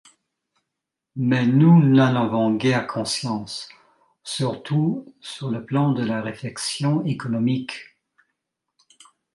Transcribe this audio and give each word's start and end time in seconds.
Mais 1.15 1.45
nous 1.45 1.79
n’en 1.79 2.15
avons 2.15 2.55
guère 2.55 2.87
conscience, 2.87 3.69
surtout 4.23 5.05
sur 5.21 5.51
le 5.51 5.63
plan 5.63 5.91
de 5.91 6.03
la 6.03 6.23
réflexion 6.23 7.05
économique. 7.05 7.99